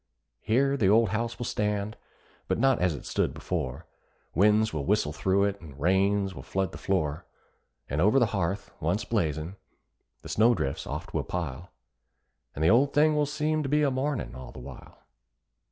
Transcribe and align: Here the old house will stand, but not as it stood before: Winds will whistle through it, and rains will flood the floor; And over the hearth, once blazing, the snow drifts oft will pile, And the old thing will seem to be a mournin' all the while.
Here 0.41 0.77
the 0.77 0.89
old 0.89 1.09
house 1.09 1.37
will 1.37 1.45
stand, 1.45 1.95
but 2.47 2.57
not 2.57 2.79
as 2.79 2.95
it 2.95 3.05
stood 3.05 3.35
before: 3.35 3.85
Winds 4.33 4.73
will 4.73 4.83
whistle 4.83 5.13
through 5.13 5.43
it, 5.43 5.61
and 5.61 5.79
rains 5.79 6.33
will 6.33 6.41
flood 6.41 6.71
the 6.71 6.79
floor; 6.79 7.23
And 7.87 8.01
over 8.01 8.17
the 8.17 8.25
hearth, 8.33 8.71
once 8.79 9.05
blazing, 9.05 9.57
the 10.23 10.29
snow 10.29 10.55
drifts 10.55 10.87
oft 10.87 11.13
will 11.13 11.21
pile, 11.23 11.69
And 12.55 12.63
the 12.63 12.69
old 12.71 12.95
thing 12.95 13.15
will 13.15 13.27
seem 13.27 13.61
to 13.61 13.69
be 13.69 13.83
a 13.83 13.91
mournin' 13.91 14.33
all 14.33 14.51
the 14.51 14.57
while. 14.57 14.97